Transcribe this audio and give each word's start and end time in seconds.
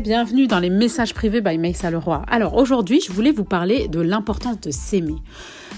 bienvenue 0.00 0.46
dans 0.46 0.58
les 0.58 0.70
messages 0.70 1.12
privés 1.12 1.40
by 1.40 1.58
Maïssa 1.58 1.90
Leroy. 1.90 2.22
Alors 2.28 2.54
aujourd'hui, 2.54 3.00
je 3.00 3.12
voulais 3.12 3.30
vous 3.30 3.44
parler 3.44 3.88
de 3.88 4.00
l'importance 4.00 4.58
de 4.60 4.70
s'aimer 4.70 5.16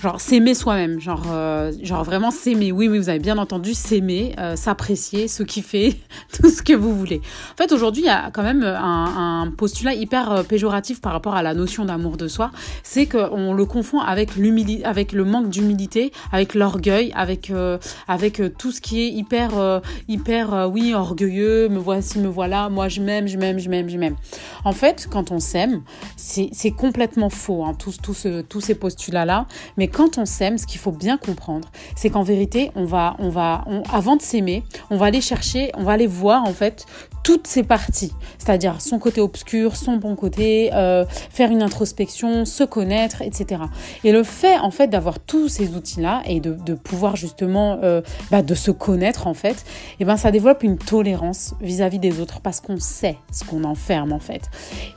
genre 0.02 0.20
s'aimer 0.20 0.54
soi-même, 0.54 1.00
genre, 1.00 1.24
euh, 1.32 1.72
genre 1.82 2.04
vraiment 2.04 2.30
s'aimer. 2.30 2.72
Oui, 2.72 2.88
oui, 2.88 2.98
vous 2.98 3.08
avez 3.08 3.18
bien 3.18 3.38
entendu, 3.38 3.74
s'aimer, 3.74 4.34
euh, 4.38 4.56
s'apprécier, 4.56 5.28
se 5.28 5.42
kiffer, 5.42 6.00
tout 6.32 6.48
ce 6.50 6.62
que 6.62 6.72
vous 6.72 6.94
voulez. 6.96 7.20
En 7.52 7.56
fait, 7.56 7.72
aujourd'hui, 7.72 8.02
il 8.02 8.06
y 8.06 8.10
a 8.10 8.30
quand 8.30 8.42
même 8.42 8.62
un, 8.62 9.52
postulat 9.56 9.94
hyper 9.94 10.32
euh, 10.32 10.42
péjoratif 10.42 11.00
par 11.00 11.12
rapport 11.12 11.34
à 11.34 11.42
la 11.42 11.54
notion 11.54 11.84
d'amour 11.84 12.16
de 12.16 12.28
soi, 12.28 12.50
c'est 12.82 13.06
qu'on 13.06 13.54
le 13.54 13.64
confond 13.64 14.00
avec 14.00 14.30
avec 14.84 15.12
le 15.12 15.24
manque 15.24 15.48
d'humilité, 15.48 16.12
avec 16.32 16.54
l'orgueil, 16.54 17.12
avec 17.14 17.52
avec 18.08 18.42
tout 18.58 18.72
ce 18.72 18.80
qui 18.80 19.02
est 19.02 19.08
hyper 19.08 19.80
hyper 20.08 20.68
oui 20.72 20.94
orgueilleux. 20.94 21.68
Me 21.68 21.78
voici, 21.78 22.18
me 22.18 22.28
voilà. 22.28 22.68
Moi, 22.68 22.88
je 22.88 23.00
m'aime, 23.00 23.26
je 23.26 23.38
m'aime, 23.38 23.58
je 23.58 23.68
m'aime, 23.68 23.88
je 23.88 23.98
m'aime. 23.98 24.16
En 24.64 24.72
fait, 24.72 25.08
quand 25.10 25.30
on 25.30 25.38
s'aime, 25.38 25.82
c'est 26.16 26.70
complètement 26.70 27.30
faux, 27.30 27.64
hein, 27.64 27.74
tous, 27.78 27.98
tous, 28.02 28.26
tous 28.48 28.60
ces 28.60 28.74
postulats 28.74 29.24
là. 29.24 29.46
Mais 29.76 29.88
quand 29.94 30.18
on 30.18 30.26
s'aime, 30.26 30.58
ce 30.58 30.66
qu'il 30.66 30.80
faut 30.80 30.92
bien 30.92 31.16
comprendre, 31.16 31.68
c'est 31.96 32.10
qu'en 32.10 32.24
vérité, 32.24 32.70
on 32.74 32.84
va, 32.84 33.16
avant 33.92 34.16
de 34.16 34.22
s'aimer, 34.22 34.64
on 34.90 34.96
va 34.96 35.06
aller 35.06 35.20
chercher, 35.20 35.70
on 35.74 35.84
va 35.84 35.92
aller 35.92 36.08
voir 36.08 36.44
en 36.44 36.52
fait 36.52 36.84
toutes 37.24 37.46
ses 37.46 37.62
parties, 37.62 38.12
c'est-à-dire 38.38 38.80
son 38.82 38.98
côté 38.98 39.20
obscur, 39.22 39.76
son 39.76 39.96
bon 39.96 40.14
côté, 40.14 40.70
euh, 40.74 41.06
faire 41.08 41.50
une 41.50 41.62
introspection, 41.62 42.44
se 42.44 42.62
connaître, 42.62 43.22
etc. 43.22 43.62
Et 44.04 44.12
le 44.12 44.22
fait 44.22 44.58
en 44.58 44.70
fait 44.70 44.88
d'avoir 44.88 45.18
tous 45.18 45.48
ces 45.48 45.74
outils-là 45.74 46.22
et 46.26 46.38
de, 46.38 46.74
pouvoir 46.74 47.16
justement 47.16 47.78
euh, 47.82 48.02
bah, 48.30 48.42
de 48.42 48.54
se 48.54 48.70
connaître 48.70 49.26
en 49.26 49.32
fait, 49.32 49.52
et 49.54 49.96
eh 50.00 50.04
ben 50.04 50.18
ça 50.18 50.30
développe 50.30 50.62
une 50.62 50.76
tolérance 50.76 51.54
vis-à-vis 51.62 51.98
des 51.98 52.20
autres 52.20 52.40
parce 52.40 52.60
qu'on 52.60 52.78
sait 52.78 53.16
ce 53.32 53.42
qu'on 53.42 53.64
enferme 53.64 54.12
en 54.12 54.20
fait. 54.20 54.42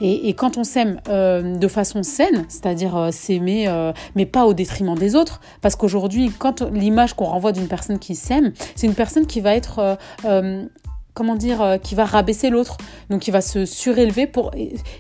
Et, 0.01 0.33
quand 0.33 0.57
on 0.57 0.65
s'aime 0.65 0.99
euh, 1.07 1.55
de 1.55 1.67
façon 1.69 2.03
saine, 2.03 2.45
c'est-à-dire 2.49 3.09
s'aimer, 3.13 3.67
mais 4.15 4.25
pas 4.25 4.45
au 4.45 4.53
détriment 4.53 4.95
des 4.95 5.15
autres, 5.15 5.39
parce 5.61 5.77
qu'aujourd'hui, 5.77 6.29
quand 6.37 6.61
l'image 6.61 7.13
qu'on 7.13 7.25
renvoie 7.25 7.53
d'une 7.53 7.67
personne 7.69 7.99
qui 7.99 8.15
s'aime, 8.15 8.51
c'est 8.75 8.85
une 8.85 8.95
personne 8.95 9.25
qui 9.25 9.39
va 9.39 9.55
être 9.55 9.97
comment 11.17 11.35
dire, 11.35 11.63
euh, 11.63 11.77
qui 11.77 11.95
va 11.95 12.05
rabaisser 12.05 12.51
l'autre. 12.51 12.77
Donc 13.09 13.21
qui 13.21 13.31
va 13.31 13.41
se 13.41 13.65
surélever 13.65 14.27
pour 14.27 14.51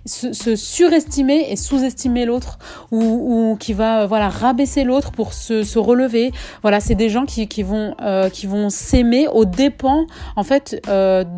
se, 0.05 0.55
surestimer 0.55 1.51
et 1.51 1.55
sous-estimer 1.55 2.25
l'autre, 2.25 2.57
ou, 2.91 3.55
qui 3.59 3.73
va 3.73 4.01
euh, 4.01 4.07
voilà 4.07 4.27
rabaisser 4.27 4.83
l'autre 4.83 5.11
pour 5.11 5.33
se, 5.33 5.77
relever. 5.77 6.31
Voilà, 6.63 6.79
c'est 6.79 6.95
des 6.95 7.09
gens 7.09 7.25
qui, 7.25 7.45
vont 7.61 7.93
euh, 8.01 8.29
qui 8.29 8.47
vont 8.47 8.69
s'aimer 8.71 9.27
au 9.27 9.45
dépens 9.45 10.07
en 10.35 10.43
fait 10.43 10.81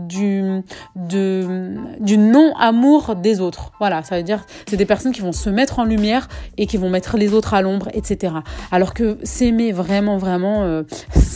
du 0.08 0.64
du 0.96 2.18
non 2.18 2.54
amour 2.58 3.16
des 3.16 3.42
autres. 3.42 3.72
Voilà, 3.80 4.04
ça 4.04 4.16
veut 4.16 4.24
dire 4.24 4.46
c'est 4.70 4.78
des 4.78 4.86
personnes 4.86 5.12
qui 5.12 5.22
vont 5.22 5.34
se 5.34 5.50
mettre 5.50 5.80
en 5.80 5.84
lumière 5.84 6.30
et 6.58 6.68
qui 6.68 6.78
vont 6.78 6.90
mettre 6.90 7.18
les 7.18 7.34
autres 7.34 7.54
à 7.54 7.62
l'ombre, 7.62 7.90
etc. 7.94 8.34
Alors 8.72 8.94
que 8.94 9.18
s'aimer 9.24 9.74
vraiment 9.74 10.18
vraiment 10.18 10.84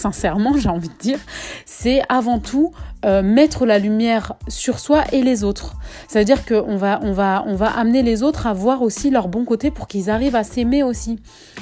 sincèrement, 0.03 0.57
j'ai 0.57 0.69
envie 0.69 0.89
de 0.89 0.97
dire, 0.99 1.19
c'est 1.65 2.01
avant 2.09 2.39
tout 2.39 2.71
euh, 3.05 3.21
mettre 3.21 3.65
la 3.65 3.79
lumière 3.79 4.33
sur 4.47 4.79
soi 4.79 5.03
et 5.13 5.21
les 5.21 5.43
autres. 5.43 5.75
Ça 6.07 6.19
veut 6.19 6.25
dire 6.25 6.45
qu'on 6.45 6.75
va, 6.75 6.99
on 7.03 7.13
va, 7.13 7.43
on 7.47 7.55
va 7.55 7.67
amener 7.67 8.03
les 8.03 8.21
autres 8.21 8.45
à 8.47 8.53
voir 8.53 8.81
aussi 8.81 9.09
leur 9.09 9.27
bon 9.29 9.45
côté 9.45 9.71
pour 9.71 9.87
qu'ils 9.87 10.09
arrivent 10.09 10.35
à 10.35 10.43
s'aimer 10.43 10.83
aussi. 10.83 11.19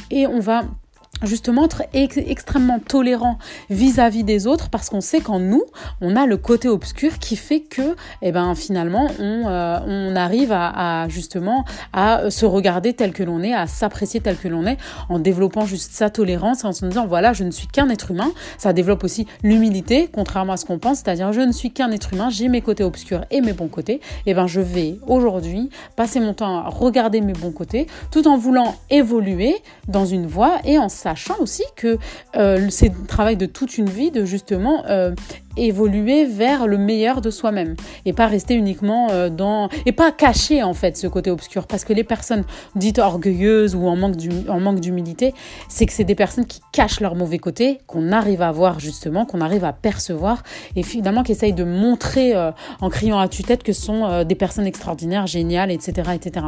Et 0.10 0.26
on 0.26 0.40
va 0.40 0.64
justement 1.24 1.66
être 1.66 1.84
extrêmement 2.18 2.80
tolérant 2.80 3.38
vis-à-vis 3.70 4.24
des 4.24 4.48
autres 4.48 4.70
parce 4.70 4.90
qu'on 4.90 5.02
sait 5.02 5.22
qu'en 5.22 5.40
nous, 5.40 5.64
on 6.02 6.16
a 6.16 6.26
le 6.26 6.38
côté 6.38 6.68
obscur 6.68 7.20
qui 7.20 7.36
fait 7.36 7.62
que, 7.62 7.96
eh 8.22 8.32
ben, 8.32 8.56
finalement, 8.56 9.08
on, 9.20 9.48
euh, 9.48 9.80
on 9.86 10.16
arrive 10.16 10.52
à, 10.52 11.08
justement 11.10 11.66
à 11.94 12.30
se 12.30 12.46
regarder 12.46 12.94
tel 12.94 13.14
que 13.14 13.24
l'on 13.24 13.42
est, 13.44 13.54
à 13.54 13.68
s'apprécier 13.68 14.20
tel 14.20 14.38
que 14.38 14.48
l'on 14.48 14.66
est, 14.66 14.78
en 15.10 15.20
développant 15.20 15.66
juste 15.66 15.92
sa 15.94 16.10
tolérance, 16.10 16.64
en 16.66 16.74
se 16.74 16.86
disant, 16.86 17.08
voilà, 17.08 17.34
je 17.34 17.44
ne 17.44 17.52
suis 17.52 17.68
qu'un 17.68 17.90
être 17.90 18.12
humain. 18.12 18.32
Ça 18.58 18.74
développe 18.74 19.04
aussi 19.04 19.28
l'humilité, 19.44 20.10
contrairement 20.12 20.54
à 20.54 20.58
ce 20.58 20.66
qu'on 20.66 20.80
pense, 20.80 21.00
c'est-à-dire, 21.00 21.34
je 21.34 21.42
ne 21.42 21.52
suis 21.52 21.72
qu'un 21.72 21.92
être 21.92 22.14
humain, 22.14 22.30
j'ai 22.30 22.48
mes 22.48 22.62
côtés 22.62 22.84
obscurs 22.84 23.26
et 23.32 23.42
mes 23.42 23.54
bons 23.54 23.68
côtés. 23.68 24.02
Eh 24.26 24.34
ben, 24.34 24.48
je 24.48 24.62
vais 24.62 25.00
aujourd'hui 25.08 25.70
passer 25.96 26.20
mon 26.20 26.34
temps 26.34 26.60
à 26.60 26.70
regarder 26.70 27.22
mes 27.22 27.34
bons 27.34 27.52
côtés, 27.52 27.88
tout 28.12 28.28
en 28.28 28.38
voulant 28.38 28.76
évoluer 28.90 29.56
dans 29.88 30.06
une 30.06 30.28
voie 30.28 30.60
et 30.64 30.78
en 30.78 30.90
ça 30.90 31.11
sachant 31.16 31.40
aussi 31.40 31.64
que 31.76 31.98
euh, 32.38 32.68
c'est 32.70 32.90
le 32.90 33.06
travail 33.06 33.36
de 33.36 33.46
toute 33.46 33.78
une 33.78 33.90
vie 33.90 34.12
de 34.12 34.24
justement 34.24 34.86
euh, 34.88 35.14
évoluer 35.58 36.26
vers 36.26 36.68
le 36.68 36.78
meilleur 36.78 37.22
de 37.22 37.30
soi-même 37.30 37.76
et 38.06 38.14
pas 38.14 38.28
rester 38.28 38.56
uniquement 38.56 39.10
euh, 39.12 39.30
dans 39.30 39.70
et 39.86 39.92
pas 39.92 40.12
cacher 40.12 40.64
en 40.64 40.74
fait 40.74 40.98
ce 40.98 41.08
côté 41.08 41.32
obscur. 41.32 41.68
Parce 41.68 41.84
que 41.84 41.94
les 41.94 42.04
personnes 42.04 42.44
dites 42.76 43.00
orgueilleuses 43.00 43.76
ou 43.76 43.88
en 43.88 43.96
manque 43.96 44.80
d'humilité 44.80 45.34
c'est 45.70 45.86
que 45.86 45.94
c'est 45.94 46.04
des 46.04 46.16
personnes 46.16 46.46
qui 46.46 46.62
cachent 46.72 47.00
leur 47.00 47.16
mauvais 47.16 47.40
côté 47.40 47.80
qu'on 47.88 48.12
arrive 48.12 48.42
à 48.42 48.52
voir 48.52 48.80
justement 48.80 49.26
qu'on 49.26 49.42
arrive 49.42 49.66
à 49.66 49.74
percevoir 49.74 50.44
et 50.76 50.84
finalement 50.84 51.24
qui 51.24 51.32
essayent 51.32 51.54
de 51.54 51.64
montrer 51.64 52.36
euh, 52.36 52.52
en 52.82 52.90
criant 52.90 53.20
à 53.20 53.28
tue-tête 53.28 53.64
que 53.64 53.74
ce 53.74 53.82
sont 53.82 54.06
euh, 54.06 54.24
des 54.24 54.36
personnes 54.36 54.68
extraordinaires 54.68 55.28
géniales 55.28 55.72
etc 55.72 56.12
etc 56.14 56.46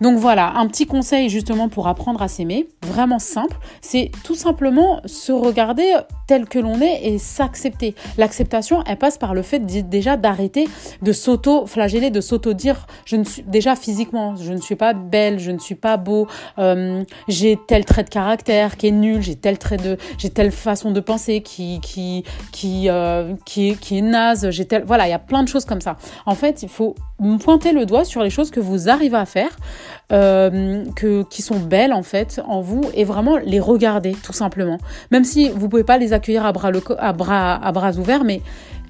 donc 0.00 0.18
voilà 0.18 0.54
un 0.56 0.66
petit 0.66 0.86
conseil 0.86 1.28
justement 1.28 1.68
pour 1.68 1.88
apprendre 1.88 2.22
à 2.22 2.28
s'aimer 2.28 2.68
vraiment 2.82 3.18
simple 3.18 3.56
c'est 3.80 4.10
tout 4.24 4.34
simplement 4.34 5.00
se 5.04 5.32
regarder 5.32 5.94
tel 6.26 6.46
que 6.46 6.58
l'on 6.58 6.80
est 6.80 7.06
et 7.06 7.18
s'accepter. 7.18 7.94
La 8.16 8.27
l'acceptation, 8.28 8.84
elle 8.86 8.98
passe 8.98 9.16
par 9.16 9.32
le 9.32 9.40
fait 9.40 9.58
déjà 9.58 10.18
d'arrêter 10.18 10.68
de 11.00 11.12
s'auto-flageller, 11.12 12.10
de 12.10 12.20
s'auto-dire, 12.20 12.86
je 13.06 13.16
ne 13.16 13.24
suis 13.24 13.42
déjà 13.42 13.74
physiquement, 13.74 14.36
je 14.36 14.52
ne 14.52 14.60
suis 14.60 14.76
pas 14.76 14.92
belle, 14.92 15.38
je 15.38 15.50
ne 15.50 15.58
suis 15.58 15.74
pas 15.74 15.96
beau, 15.96 16.26
euh, 16.58 17.02
j'ai 17.26 17.58
tel 17.66 17.86
trait 17.86 18.04
de 18.04 18.10
caractère 18.10 18.76
qui 18.76 18.88
est 18.88 18.92
nul, 18.92 19.22
j'ai 19.22 19.34
tel 19.34 19.56
trait 19.56 19.78
de, 19.78 19.96
j'ai 20.18 20.28
telle 20.28 20.52
façon 20.52 20.90
de 20.90 21.00
penser 21.00 21.40
qui 21.40 21.80
qui 21.80 22.22
qui 22.52 22.90
euh, 22.90 23.34
qui, 23.46 23.70
est, 23.70 23.74
qui 23.80 23.98
est 23.98 24.02
naze, 24.02 24.50
j'ai 24.50 24.66
tel, 24.66 24.84
voilà, 24.84 25.06
il 25.06 25.10
y 25.10 25.14
a 25.14 25.18
plein 25.18 25.42
de 25.42 25.48
choses 25.48 25.64
comme 25.64 25.80
ça. 25.80 25.96
En 26.26 26.34
fait, 26.34 26.62
il 26.62 26.68
faut 26.68 26.94
pointer 27.40 27.72
le 27.72 27.86
doigt 27.86 28.04
sur 28.04 28.22
les 28.22 28.30
choses 28.30 28.50
que 28.50 28.60
vous 28.60 28.90
arrivez 28.90 29.16
à 29.16 29.26
faire, 29.26 29.56
euh, 30.12 30.84
que, 30.96 31.22
qui 31.24 31.42
sont 31.42 31.58
belles 31.58 31.92
en 31.92 32.02
fait 32.02 32.40
en 32.46 32.60
vous 32.60 32.82
et 32.94 33.04
vraiment 33.04 33.36
les 33.36 33.60
regarder 33.60 34.12
tout 34.12 34.32
simplement. 34.32 34.78
Même 35.10 35.24
si 35.24 35.50
vous 35.50 35.68
pouvez 35.68 35.84
pas 35.84 35.98
les 35.98 36.12
accueillir 36.12 36.46
à 36.46 36.52
bras, 36.52 36.70
le, 36.70 36.80
à 36.98 37.12
bras, 37.12 37.54
à 37.54 37.72
bras 37.72 37.96
ouverts, 37.98 38.24
mais 38.24 38.40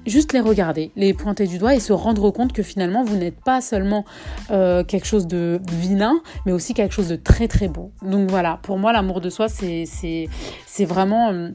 juste 0.05 0.33
les 0.33 0.39
regarder, 0.39 0.91
les 0.95 1.13
pointer 1.13 1.45
du 1.45 1.57
doigt 1.57 1.75
et 1.75 1.79
se 1.79 1.93
rendre 1.93 2.31
compte 2.31 2.53
que 2.53 2.63
finalement 2.63 3.03
vous 3.03 3.17
n'êtes 3.17 3.39
pas 3.41 3.61
seulement 3.61 4.05
euh, 4.51 4.83
quelque 4.83 5.05
chose 5.05 5.27
de 5.27 5.59
vilain, 5.71 6.15
mais 6.45 6.51
aussi 6.51 6.73
quelque 6.73 6.93
chose 6.93 7.09
de 7.09 7.15
très 7.15 7.47
très 7.47 7.67
beau. 7.67 7.91
Donc 8.01 8.29
voilà, 8.29 8.59
pour 8.63 8.77
moi 8.77 8.93
l'amour 8.93 9.21
de 9.21 9.29
soi 9.29 9.47
c'est 9.49 10.85
vraiment... 10.85 11.31
Euh, 11.31 11.49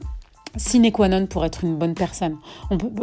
sine 0.57 0.91
qua 0.91 1.07
non 1.07 1.25
pour 1.25 1.45
être 1.45 1.63
une 1.63 1.75
bonne 1.75 1.93
personne. 1.93 2.37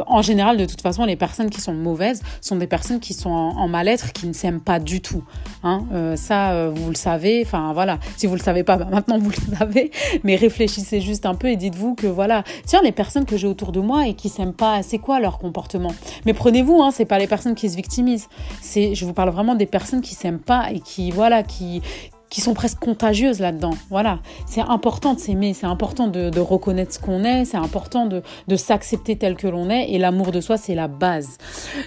En 0.07 0.23
général, 0.23 0.57
de 0.57 0.65
toute 0.65 0.81
façon, 0.81 1.05
les 1.05 1.17
personnes 1.17 1.51
qui 1.51 1.61
sont 1.61 1.75
mauvaises 1.75 2.23
sont 2.41 2.57
des 2.57 2.67
personnes 2.67 3.01
qui 3.01 3.15
sont 3.15 3.31
en, 3.31 3.69
mal-être, 3.69 4.13
qui 4.13 4.27
ne 4.27 4.33
s'aiment 4.33 4.61
pas 4.61 4.79
du 4.79 5.01
tout. 5.01 5.23
Hein. 5.63 5.85
Euh, 5.93 6.17
ça, 6.17 6.53
euh, 6.53 6.71
vous 6.75 6.89
le 6.89 6.97
savez. 6.97 7.43
Enfin, 7.45 7.73
voilà. 7.73 7.99
Si 8.17 8.27
vous 8.27 8.35
le 8.35 8.41
savez 8.41 8.65
pas, 8.65 8.77
bah, 8.77 8.89
maintenant 8.91 9.19
vous 9.19 9.31
le 9.31 9.57
savez. 9.57 9.91
Mais 10.25 10.37
réfléchissez 10.37 11.01
juste 11.01 11.27
un 11.27 11.35
peu 11.35 11.49
et 11.49 11.57
dites-vous 11.57 11.95
que 11.95 12.07
voilà, 12.07 12.45
tiens, 12.67 12.81
les 12.83 12.93
personnes 12.93 13.25
que 13.25 13.37
j'ai 13.37 13.47
autour 13.47 13.73
de 13.73 13.81
moi 13.81 14.07
et 14.07 14.15
qui 14.15 14.29
s'aiment 14.29 14.53
pas, 14.53 14.83
c'est 14.83 14.99
quoi 14.99 15.21
leur 15.21 15.39
comportement? 15.39 15.93
Mais 16.27 16.35
prenez-vous, 16.35 16.83
hein, 16.83 16.91
c'est 16.93 17.05
pas 17.05 17.19
les 17.19 17.27
personnes 17.27 17.55
qui 17.55 17.69
se 17.69 17.77
victimisent. 17.77 18.29
C'est, 18.61 18.95
je 18.95 19.05
vous 19.05 19.13
parle 19.13 19.31
vraiment 19.31 19.55
des 19.55 19.67
personnes 19.67 20.01
qui 20.01 20.15
s'aiment 20.15 20.39
pas 20.39 20.71
et 20.73 20.81
qui 20.81 21.11
voilà, 21.11 21.43
qui 21.43 21.83
qui 22.33 22.41
sont 22.41 22.55
presque 22.55 22.79
contagieuses 22.79 23.41
là-dedans. 23.41 23.75
Voilà, 23.91 24.19
c'est 24.47 24.63
important 24.63 25.13
de 25.13 25.21
s'aimer, 25.21 25.53
c'est 25.53 25.67
important 25.67 26.09
de, 26.09 26.41
reconnaître 26.41 26.95
ce 26.95 26.99
qu'on 26.99 27.25
est, 27.25 27.45
c'est 27.45 27.59
important 27.59 28.07
de, 28.07 28.23
s'accepter 28.57 29.17
tel 29.17 29.37
que 29.37 29.47
l'on 29.47 29.69
est, 29.69 29.91
et 29.91 29.99
l'amour 29.99 30.33
de 30.33 30.41
soi, 30.41 30.57
c'est 30.57 30.75
la 30.75 30.89
base. 30.89 31.37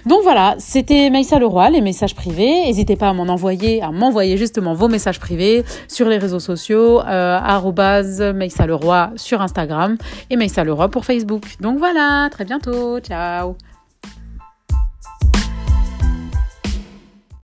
Donc 0.06 0.22
voilà, 0.22 0.54
c'était 0.58 1.10
Maïssa 1.10 1.40
Leroy, 1.40 1.70
les 1.70 1.80
messages 1.80 2.14
privés. 2.14 2.64
N'hésitez 2.64 2.94
pas 2.94 3.08
à 3.08 3.12
m'en 3.12 3.24
envoyer, 3.24 3.82
à 3.82 3.90
m'envoyer 3.90 4.36
justement 4.36 4.72
vos 4.72 4.88
messages 4.88 5.18
privés 5.18 5.64
sur 5.88 6.08
les 6.08 6.18
réseaux 6.18 6.40
sociaux, 6.40 7.00
euh, 7.00 8.32
Maïssa 8.32 8.66
Leroy 8.66 9.10
sur 9.16 9.42
Instagram 9.42 9.96
et 10.30 10.36
Maïssa 10.36 10.62
Leroy 10.62 10.88
pour 10.90 11.04
Facebook. 11.04 11.42
Donc 11.60 11.78
voilà, 11.78 12.28
très 12.30 12.44
bientôt, 12.44 13.00
ciao 13.00 13.56